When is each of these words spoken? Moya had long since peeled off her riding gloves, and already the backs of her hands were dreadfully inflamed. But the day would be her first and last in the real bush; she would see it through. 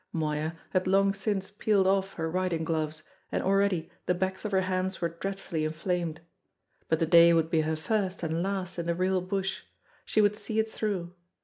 Moya 0.11 0.57
had 0.71 0.87
long 0.87 1.13
since 1.13 1.51
peeled 1.51 1.85
off 1.85 2.13
her 2.13 2.27
riding 2.27 2.63
gloves, 2.63 3.03
and 3.31 3.43
already 3.43 3.91
the 4.07 4.15
backs 4.15 4.43
of 4.43 4.51
her 4.51 4.61
hands 4.61 4.99
were 4.99 5.09
dreadfully 5.09 5.63
inflamed. 5.63 6.21
But 6.89 6.97
the 6.97 7.05
day 7.05 7.33
would 7.33 7.51
be 7.51 7.61
her 7.61 7.75
first 7.75 8.23
and 8.23 8.41
last 8.41 8.79
in 8.79 8.87
the 8.87 8.95
real 8.95 9.21
bush; 9.21 9.61
she 10.03 10.19
would 10.19 10.35
see 10.35 10.57
it 10.57 10.71
through. 10.71 11.13